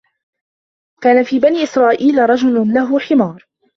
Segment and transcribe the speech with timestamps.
[1.01, 3.47] كَانَ فِي بَنِي إسْرَائِيلَ رَجُلٌ لَهُ حِمَارٌ